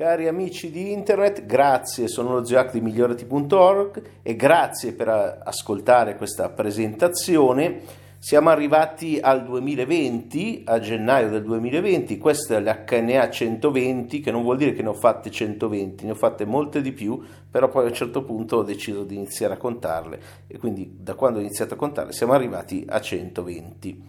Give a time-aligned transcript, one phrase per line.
[0.00, 6.48] Cari amici di internet, grazie, sono lo zio di migliorati.org e grazie per ascoltare questa
[6.48, 7.82] presentazione.
[8.16, 14.56] Siamo arrivati al 2020, a gennaio del 2020, questa è l'HNA 120, che non vuol
[14.56, 17.88] dire che ne ho fatte 120, ne ho fatte molte di più, però poi a
[17.88, 21.74] un certo punto ho deciso di iniziare a contarle e quindi da quando ho iniziato
[21.74, 24.02] a contarle siamo arrivati a 120.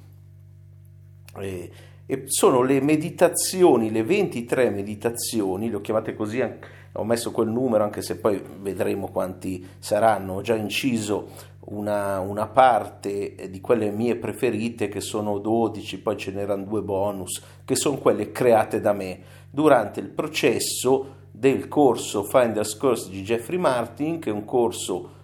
[1.37, 1.71] E
[2.11, 6.43] e sono le meditazioni, le 23 meditazioni, le ho chiamate così,
[6.91, 11.29] ho messo quel numero anche se poi vedremo quanti saranno, ho già inciso
[11.67, 17.41] una, una parte di quelle mie preferite che sono 12, poi ce n'erano due bonus,
[17.63, 19.19] che sono quelle create da me.
[19.49, 25.20] Durante il processo del corso Finder's Course di Jeffrey Martin, che è un corso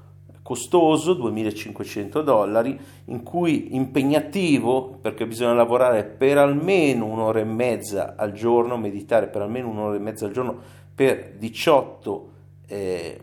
[0.47, 8.31] costoso, 2500 dollari, in cui impegnativo, perché bisogna lavorare per almeno un'ora e mezza al
[8.31, 10.57] giorno, meditare per almeno un'ora e mezza al giorno
[10.95, 12.29] per 18
[12.65, 13.19] eh,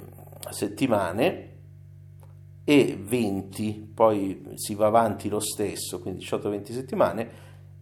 [0.51, 1.49] settimane
[2.63, 7.29] e 20, poi si va avanti lo stesso, quindi 18-20 settimane,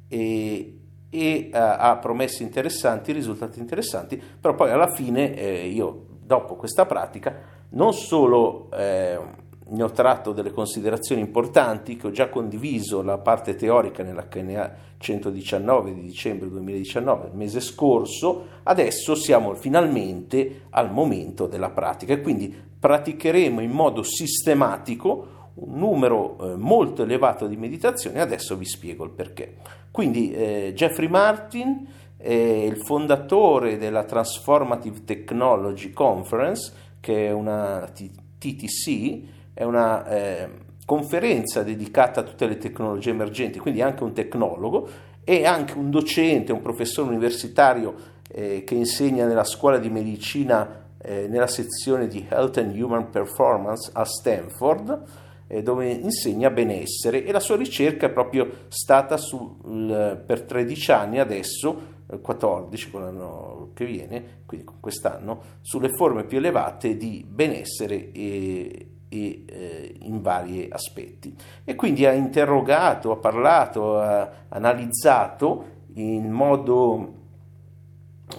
[0.06, 0.78] e,
[1.10, 6.86] e uh, ha promesse interessanti, risultati interessanti, però poi alla fine eh, io dopo questa
[6.86, 9.18] pratica non solo eh,
[9.64, 14.90] ne ho tratto delle considerazioni importanti che ho già condiviso la parte teorica nella KNA
[14.98, 22.20] 119 di dicembre 2019, il mese scorso, adesso siamo finalmente al momento della pratica e
[22.20, 29.04] quindi praticheremo in modo sistematico un numero eh, molto elevato di meditazioni, adesso vi spiego
[29.04, 29.56] il perché.
[29.90, 37.90] Quindi eh, Jeffrey Martin è il fondatore della Transformative Technology Conference, che è una
[38.38, 39.22] TTC,
[39.52, 40.48] è una eh,
[40.86, 44.88] conferenza dedicata a tutte le tecnologie emergenti, quindi anche un tecnologo
[45.24, 47.94] e anche un docente, un professore universitario
[48.28, 53.90] eh, che insegna nella scuola di medicina eh, nella sezione di Health and Human Performance
[53.92, 55.02] a Stanford,
[55.48, 57.24] eh, dove insegna benessere.
[57.24, 61.90] E la sua ricerca è proprio stata sul, per 13 anni adesso
[62.20, 69.96] 14, quell'anno che viene, quindi quest'anno, sulle forme più elevate di benessere e, e eh,
[70.00, 71.34] in vari aspetti.
[71.64, 77.12] E quindi ha interrogato, ha parlato, ha analizzato in modo,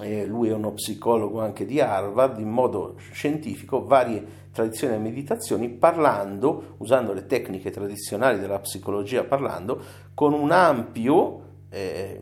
[0.01, 5.69] eh, lui è uno psicologo anche di Harvard, in modo scientifico varie tradizioni e meditazioni,
[5.69, 9.81] parlando, usando le tecniche tradizionali della psicologia, parlando
[10.13, 12.19] con un ampio eh,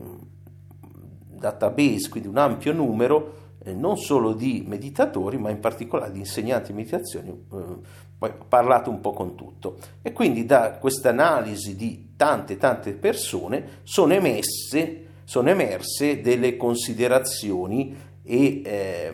[1.42, 6.72] database, quindi un ampio numero eh, non solo di meditatori, ma in particolare di insegnanti
[6.72, 7.56] di meditazione, eh,
[8.18, 9.76] ho parlato un po' con tutto.
[10.00, 17.96] E quindi da questa analisi di tante tante persone sono emesse, sono emerse delle considerazioni
[18.22, 19.12] e eh,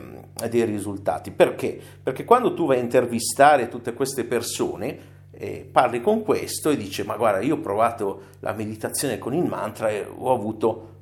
[0.48, 1.30] dei risultati.
[1.30, 1.80] Perché?
[2.02, 7.04] Perché quando tu vai a intervistare tutte queste persone, eh, parli con questo e dice
[7.04, 10.96] ma guarda io ho provato la meditazione con il mantra e ho avuto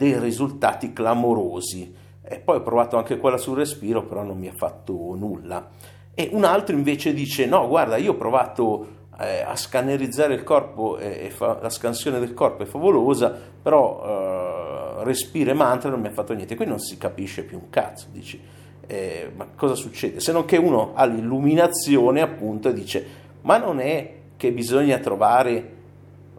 [0.00, 1.94] dei risultati clamorosi.
[2.22, 5.68] E poi ho provato anche quella sul respiro, però non mi ha fatto nulla.
[6.14, 8.86] E un altro invece dice: No, guarda, io ho provato
[9.18, 15.04] eh, a scannerizzare il corpo, e fa, la scansione del corpo è favolosa, però eh,
[15.04, 16.56] respiro e mantra non mi ha fatto niente.
[16.56, 18.06] Qui non si capisce più un cazzo.
[18.10, 18.40] Dici,
[18.86, 20.20] eh, ma cosa succede?
[20.20, 23.06] Se non che uno ha l'illuminazione, appunto, e dice:
[23.42, 25.79] Ma non è che bisogna trovare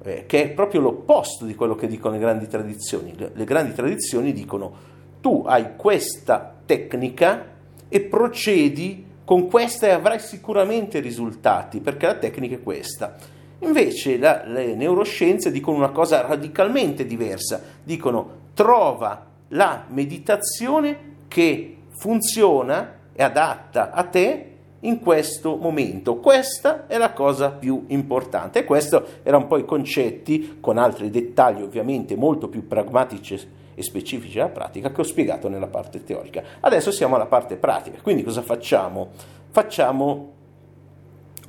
[0.04, 3.14] eh, che è proprio l'opposto di quello che dicono le grandi tradizioni.
[3.16, 4.90] Le, le grandi tradizioni dicono
[5.22, 7.46] tu hai questa tecnica
[7.88, 13.16] e procedi con questa e avrai sicuramente risultati, perché la tecnica è questa.
[13.60, 22.98] Invece la, le neuroscienze dicono una cosa radicalmente diversa, dicono trova la meditazione che funziona
[23.14, 24.51] e adatta a te
[24.82, 26.18] in questo momento.
[26.18, 31.62] Questa è la cosa più importante e questi erano poi i concetti, con altri dettagli
[31.62, 33.40] ovviamente molto più pragmatici
[33.74, 36.44] e specifici della pratica, che ho spiegato nella parte teorica.
[36.60, 39.10] Adesso siamo alla parte pratica, quindi cosa facciamo?
[39.50, 40.34] Facciamo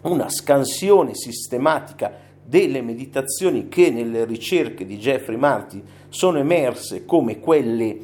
[0.03, 7.99] una scansione sistematica delle meditazioni che nelle ricerche di Jeffrey Martin sono emerse come quelle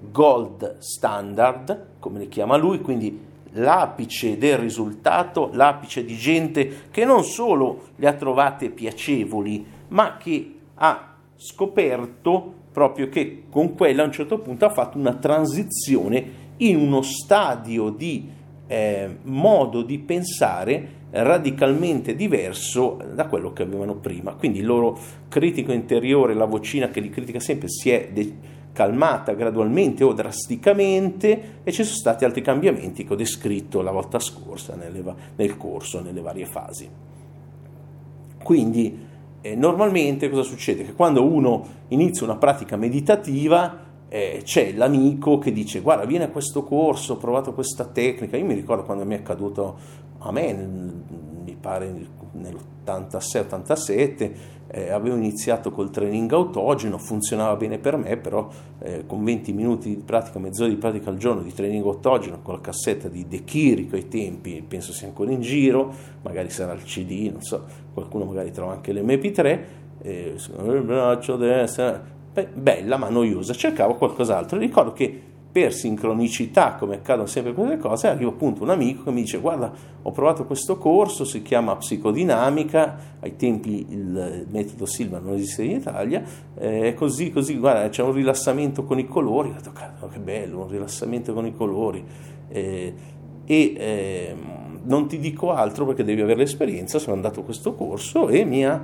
[0.00, 7.24] gold standard, come le chiama lui, quindi l'apice del risultato, l'apice di gente che non
[7.24, 14.12] solo le ha trovate piacevoli, ma che ha scoperto proprio che con quella a un
[14.12, 18.28] certo punto ha fatto una transizione in uno stadio di
[18.66, 24.34] eh, modo di pensare radicalmente diverso da quello che avevano prima.
[24.34, 24.96] Quindi il loro
[25.28, 31.60] critico interiore, la vocina che li critica sempre, si è de- calmata gradualmente o drasticamente
[31.64, 35.02] e ci sono stati altri cambiamenti che ho descritto la volta scorsa nelle,
[35.36, 36.88] nel corso, nelle varie fasi.
[38.42, 39.06] Quindi
[39.40, 40.84] eh, normalmente cosa succede?
[40.84, 46.30] Che quando uno inizia una pratica meditativa eh, c'è l'amico che dice guarda vieni a
[46.30, 49.78] questo corso, ho provato questa tecnica, io mi ricordo quando mi è accaduto
[50.18, 51.94] a me, mi pare
[52.32, 54.32] nell'86-87,
[54.72, 58.48] eh, avevo iniziato col training autogeno, funzionava bene per me, però
[58.78, 62.54] eh, con 20 minuti di pratica, mezz'ora di pratica al giorno di training autogeno, con
[62.54, 65.92] la cassetta di De Chirico ai tempi, penso sia ancora in giro,
[66.22, 69.60] magari sarà il CD, non so, qualcuno magari trova anche l'MP3,
[70.02, 74.56] eh, il braccio destro, Beh, bella ma noiosa, cercavo qualcos'altro.
[74.56, 79.22] Ricordo che per sincronicità, come accadono sempre queste cose, arriva appunto un amico che mi
[79.22, 85.34] dice guarda ho provato questo corso, si chiama psicodinamica, ai tempi il metodo Silva non
[85.34, 86.22] esiste in Italia,
[86.54, 89.72] è eh, così così, guarda c'è un rilassamento con i colori, ho detto
[90.08, 92.04] che bello, un rilassamento con i colori
[92.48, 92.94] eh,
[93.44, 94.34] e eh,
[94.84, 98.64] non ti dico altro perché devi avere l'esperienza, sono andato a questo corso e mi
[98.64, 98.82] ha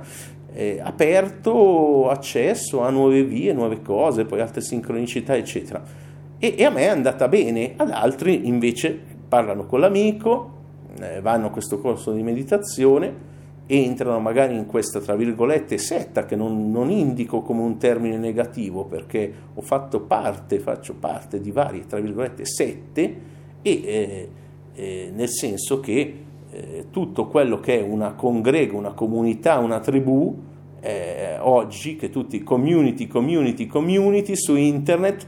[0.53, 6.06] eh, aperto accesso a nuove vie, nuove cose, poi altre sincronicità, eccetera.
[6.39, 10.51] E, e a me è andata bene, ad altri invece parlano con l'amico,
[10.99, 13.35] eh, vanno a questo corso di meditazione,
[13.67, 18.85] entrano magari in questa, tra virgolette, setta che non, non, indico come un termine negativo
[18.85, 23.15] perché ho fatto parte, faccio parte di varie, tra virgolette, sette
[23.61, 24.29] e eh,
[24.73, 30.35] eh, nel senso che eh, tutto quello che è una congrega, una comunità, una tribù,
[30.79, 35.27] eh, oggi che tutti community, community, community su internet,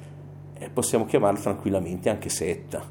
[0.73, 2.83] possiamo chiamarlo tranquillamente anche setta,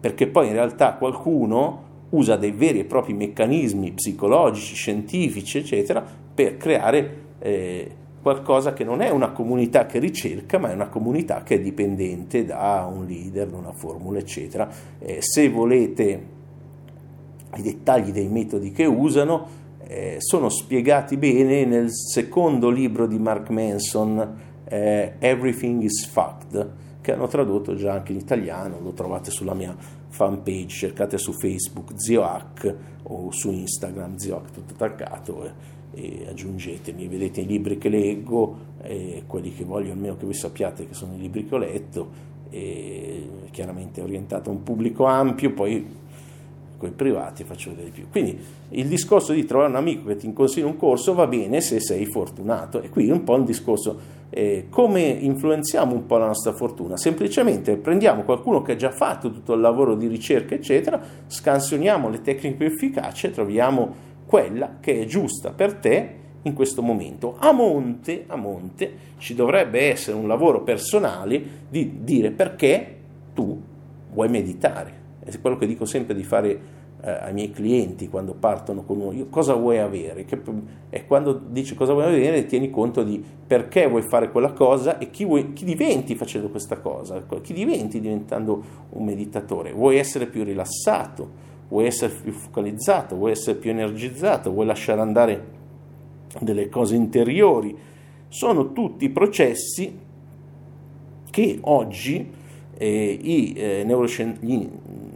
[0.00, 6.04] perché poi in realtà qualcuno usa dei veri e propri meccanismi psicologici, scientifici, eccetera,
[6.34, 7.90] per creare eh,
[8.22, 12.44] qualcosa che non è una comunità che ricerca, ma è una comunità che è dipendente
[12.44, 14.68] da un leader, da una formula, eccetera.
[14.98, 16.26] Eh, se volete
[17.56, 23.50] i dettagli dei metodi che usano eh, sono spiegati bene nel secondo libro di Mark
[23.50, 26.70] Manson, eh, Everything is Fact,
[27.02, 29.76] che hanno tradotto già anche in italiano, lo trovate sulla mia
[30.08, 35.52] fanpage, cercate su Facebook Zioac o su Instagram Zioac tutto attaccato e,
[35.92, 40.86] e aggiungetemi, vedete i libri che leggo e quelli che voglio almeno che voi sappiate
[40.86, 42.30] che sono i libri che ho letto
[43.50, 45.86] chiaramente orientato a un pubblico ampio, poi
[46.82, 48.08] con i privati faccio vedere di più.
[48.10, 48.36] Quindi
[48.70, 52.06] il discorso di trovare un amico che ti consiglia un corso va bene se sei
[52.06, 56.96] fortunato e qui un po' un discorso eh, come influenziamo un po' la nostra fortuna?
[56.96, 62.20] Semplicemente prendiamo qualcuno che ha già fatto tutto il lavoro di ricerca eccetera, scansioniamo le
[62.20, 63.94] tecniche più efficaci e troviamo
[64.26, 67.36] quella che è giusta per te in questo momento.
[67.38, 72.96] A monte, a monte ci dovrebbe essere un lavoro personale di dire perché
[73.34, 73.60] tu
[74.12, 78.82] vuoi meditare è quello che dico sempre di fare eh, ai miei clienti quando partono
[78.82, 80.24] con uno, cosa vuoi avere?
[80.24, 80.40] Che,
[80.90, 85.10] e quando dici cosa vuoi avere tieni conto di perché vuoi fare quella cosa e
[85.10, 90.44] chi, vuoi, chi diventi facendo questa cosa, chi diventi diventando un meditatore, vuoi essere più
[90.44, 95.60] rilassato, vuoi essere più focalizzato, vuoi essere più energizzato, vuoi lasciare andare
[96.40, 97.76] delle cose interiori,
[98.28, 99.98] sono tutti processi
[101.30, 102.30] che oggi
[102.76, 104.38] eh, i eh, neuroscien-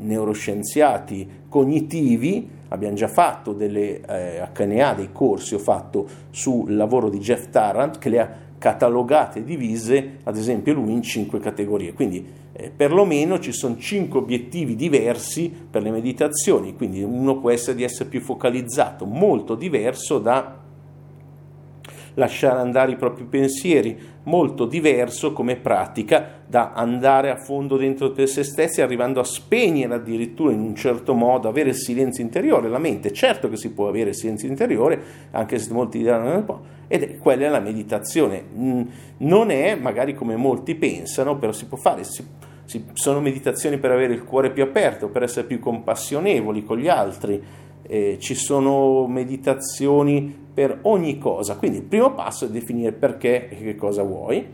[0.06, 7.18] neuroscienziati cognitivi, abbiamo già fatto delle eh, HNA, dei corsi, ho fatto sul lavoro di
[7.18, 11.92] Jeff Tarrant che le ha catalogate e divise, ad esempio lui, in cinque categorie.
[11.92, 17.76] Quindi eh, perlomeno ci sono cinque obiettivi diversi per le meditazioni, quindi uno può essere
[17.76, 20.64] di essere più focalizzato, molto diverso da
[22.16, 28.28] lasciare andare i propri pensieri, molto diverso come pratica da andare a fondo dentro per
[28.28, 32.78] se stessi, arrivando a spegnere addirittura in un certo modo, avere il silenzio interiore, la
[32.78, 36.60] mente, certo che si può avere il silenzio interiore, anche se molti diranno un po',
[36.88, 38.42] ed è quella è la meditazione.
[38.56, 38.82] Mm,
[39.18, 42.24] non è magari come molti pensano, però si può fare, si,
[42.94, 47.42] sono meditazioni per avere il cuore più aperto, per essere più compassionevoli con gli altri,
[47.86, 51.56] eh, ci sono meditazioni per ogni cosa.
[51.56, 54.46] Quindi il primo passo è definire perché e che cosa vuoi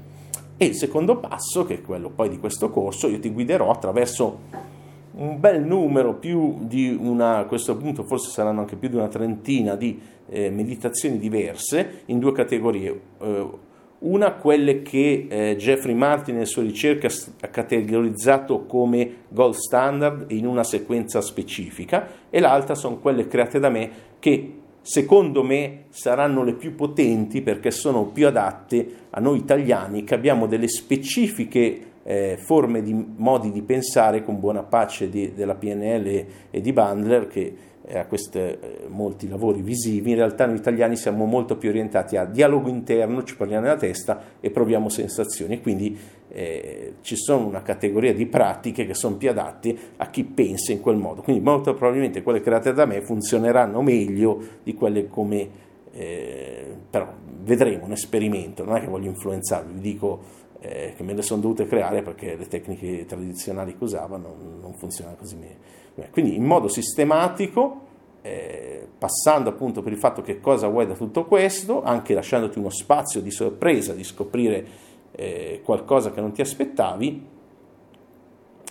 [0.57, 4.71] e il secondo passo, che è quello poi di questo corso, io ti guiderò attraverso
[5.15, 9.09] un bel numero, più di una, a questo punto forse saranno anche più di una
[9.09, 13.01] trentina di eh, meditazioni diverse in due categorie.
[13.21, 13.71] Eh,
[14.03, 17.09] una, quelle che eh, Jeffrey Martin nelle sue ricerche
[17.41, 23.69] ha categorizzato come gold standard in una sequenza specifica, e l'altra sono quelle create da
[23.69, 30.03] me che secondo me saranno le più potenti perché sono più adatte a noi italiani
[30.03, 35.55] che abbiamo delle specifiche eh, forme di modi di pensare con buona pace di, della
[35.55, 37.57] PNL e di Bandler che
[37.91, 38.59] a questi eh,
[38.89, 43.37] molti lavori visivi, in realtà noi italiani siamo molto più orientati a dialogo interno, ci
[43.37, 45.99] parliamo nella testa e proviamo sensazioni, quindi
[46.29, 50.81] eh, ci sono una categoria di pratiche che sono più adatte a chi pensa in
[50.81, 55.49] quel modo, quindi molto probabilmente quelle create da me funzioneranno meglio di quelle come,
[55.93, 57.13] eh, però
[57.43, 60.21] vedremo un esperimento, non è che voglio influenzarvi, vi dico
[60.61, 64.73] eh, che me le sono dovute creare perché le tecniche tradizionali che usavano non, non
[64.75, 65.81] funzionano così bene.
[66.11, 67.81] Quindi in modo sistematico,
[68.23, 72.71] eh, passando appunto per il fatto che cosa vuoi da tutto questo, anche lasciandoti uno
[72.71, 74.67] spazio di sorpresa, di scoprire
[75.13, 77.27] eh, qualcosa che non ti aspettavi,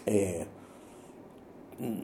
[0.03, 0.45] eh,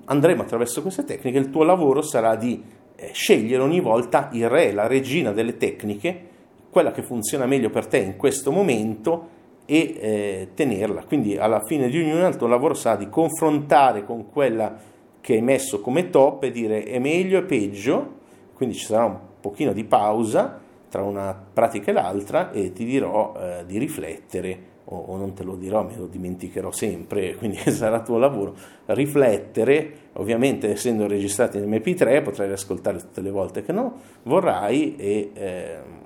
[0.06, 2.64] andremo attraverso queste tecniche, il tuo lavoro sarà di
[2.96, 6.36] eh, scegliere ogni volta il re, la regina delle tecniche,
[6.70, 11.04] quella che funziona meglio per te in questo momento e eh, tenerla.
[11.06, 14.96] Quindi alla fine di ognuna il tuo lavoro sarà di confrontare con quella
[15.28, 18.14] che hai messo come top e dire è meglio e peggio,
[18.54, 20.58] quindi ci sarà un pochino di pausa
[20.88, 25.44] tra una pratica e l'altra e ti dirò eh, di riflettere o, o, non te
[25.44, 28.56] lo dirò, me lo dimenticherò sempre, quindi sarà tuo lavoro,
[28.86, 35.32] riflettere, ovviamente essendo registrati in MP3 potrai ascoltare tutte le volte che no, vorrai e...
[35.34, 36.06] Eh,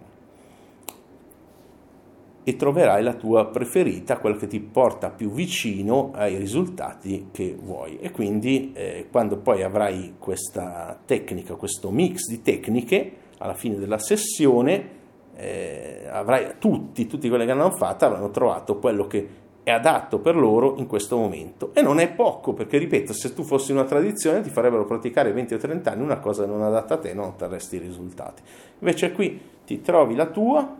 [2.43, 7.99] e troverai la tua preferita, quella che ti porta più vicino ai risultati che vuoi.
[7.99, 13.99] E quindi eh, quando poi avrai questa tecnica, questo mix di tecniche, alla fine della
[13.99, 14.99] sessione
[15.35, 20.35] eh, avrai tutti, tutti quelli che hanno fatto avranno trovato quello che è adatto per
[20.35, 21.71] loro in questo momento.
[21.73, 25.53] E non è poco, perché ripeto, se tu fossi una tradizione ti farebbero praticare 20
[25.53, 28.41] o 30 anni una cosa non adatta a te, non otterresti i risultati.
[28.79, 30.77] Invece qui ti trovi la tua,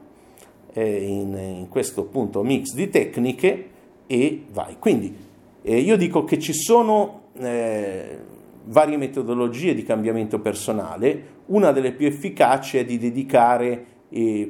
[0.73, 3.69] eh, in, in, questo punto mix di tecniche
[4.07, 4.77] e vai.
[4.79, 5.15] Quindi
[5.61, 8.17] eh, io dico che ci sono eh,
[8.65, 13.85] varie metodologie di cambiamento personale, una delle più efficaci è di dedicare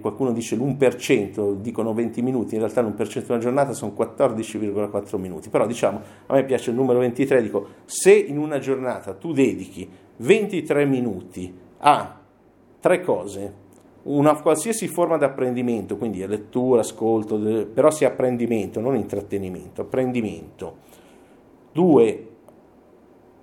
[0.02, 5.50] qualcuno dice l'1%, dicono 20 minuti, in realtà l'1% di una giornata sono 14,4 minuti,
[5.50, 9.88] però diciamo, a me piace il numero 23, dico, se in una giornata tu dedichi
[10.18, 12.20] 23 minuti a
[12.80, 13.54] tre cose,
[14.04, 17.38] una qualsiasi forma di apprendimento, quindi lettura, ascolto,
[17.74, 20.78] però sia apprendimento, non intrattenimento, apprendimento.
[21.72, 22.28] Due,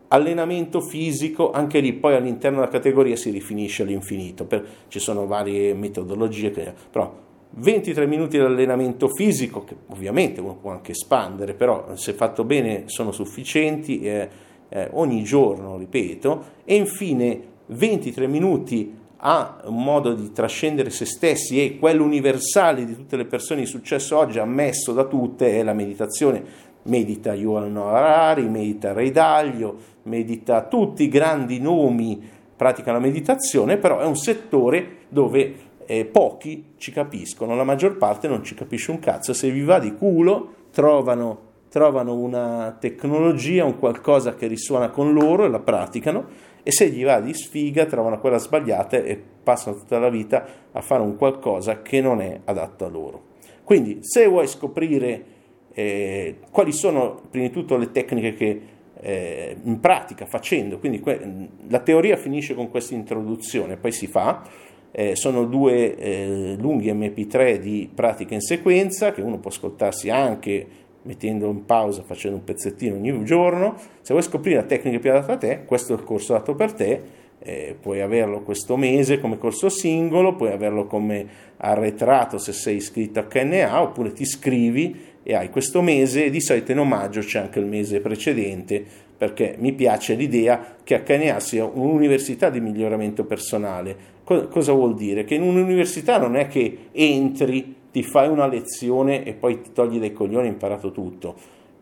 [0.08, 5.74] allenamento fisico, anche lì poi all'interno della categoria si rifinisce all'infinito, per, ci sono varie
[5.74, 11.94] metodologie, che, però 23 minuti di allenamento fisico, che ovviamente uno può anche espandere, però
[11.94, 14.28] se fatto bene sono sufficienti, eh,
[14.68, 21.62] eh, ogni giorno, ripeto, e infine 23 minuti ha un modo di trascendere se stessi
[21.62, 25.72] e quello universale di tutte le persone di successo oggi, ammesso da tutte, è la
[25.72, 26.66] meditazione.
[26.84, 32.22] Medita Yuval Harari, medita Ray Dalio, medita tutti i grandi nomi,
[32.56, 38.28] praticano la meditazione, però è un settore dove eh, pochi ci capiscono, la maggior parte
[38.28, 39.32] non ci capisce un cazzo.
[39.32, 45.44] Se vi va di culo, trovano, trovano una tecnologia, un qualcosa che risuona con loro
[45.44, 49.98] e la praticano e se gli va di sfiga trovano quella sbagliata e passano tutta
[49.98, 53.22] la vita a fare un qualcosa che non è adatto a loro.
[53.64, 55.24] Quindi se vuoi scoprire
[55.72, 58.60] eh, quali sono prima di tutto le tecniche che
[59.00, 64.42] eh, in pratica facendo, quindi que- la teoria finisce con questa introduzione, poi si fa,
[64.90, 70.66] eh, sono due eh, lunghi MP3 di pratica in sequenza che uno può ascoltarsi anche
[71.08, 73.76] mettendo in pausa, facendo un pezzettino ogni giorno.
[74.02, 76.74] Se vuoi scoprire la tecnica più adatta a te, questo è il corso dato per
[76.74, 77.16] te.
[77.40, 83.20] Eh, puoi averlo questo mese come corso singolo, puoi averlo come arretrato se sei iscritto
[83.20, 87.58] a KNA, oppure ti iscrivi e hai questo mese di solito in omaggio c'è anche
[87.58, 88.84] il mese precedente
[89.16, 93.96] perché mi piace l'idea che a KNA sia un'università di miglioramento personale.
[94.24, 95.24] cosa vuol dire?
[95.24, 99.98] Che in un'università non è che entri ti fai una lezione e poi ti togli
[99.98, 101.34] dai coglioni hai imparato tutto.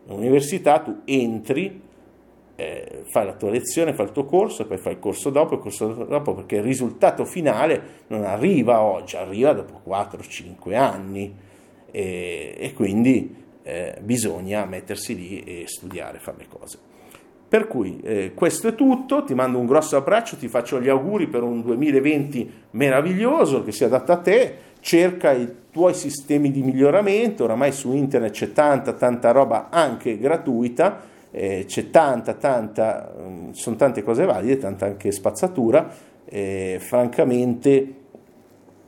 [0.07, 1.81] All'università tu entri,
[2.55, 5.59] eh, fai la tua lezione, fai il tuo corso, poi fai il corso dopo, il
[5.59, 11.35] corso dopo, perché il risultato finale non arriva oggi, arriva dopo 4-5 anni
[11.91, 16.77] e, e quindi eh, bisogna mettersi lì e studiare, fare le cose.
[17.49, 21.27] Per cui eh, questo è tutto, ti mando un grosso abbraccio, ti faccio gli auguri
[21.27, 27.43] per un 2020 meraviglioso che sia adatto a te, cerca i tuoi sistemi di miglioramento,
[27.43, 33.75] oramai su internet c'è tanta, tanta roba anche gratuita, eh, c'è tanta, tanta, um, sono
[33.75, 35.93] tante cose valide, tanta anche spazzatura,
[36.25, 37.95] eh, francamente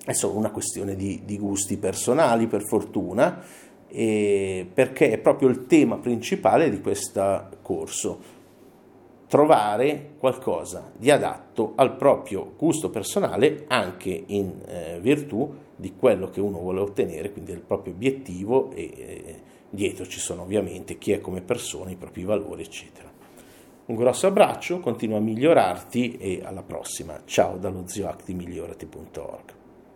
[0.05, 3.41] è solo una questione di, di gusti personali, per fortuna,
[3.91, 8.38] perché è proprio il tema principale di questo corso
[9.29, 16.41] trovare qualcosa di adatto al proprio gusto personale anche in eh, virtù di quello che
[16.41, 21.21] uno vuole ottenere, quindi del proprio obiettivo e eh, dietro ci sono ovviamente chi è
[21.21, 23.07] come persona, i propri valori, eccetera.
[23.85, 27.21] Un grosso abbraccio, continua a migliorarti e alla prossima.
[27.25, 29.58] Ciao dallo zioactimigliorati.org.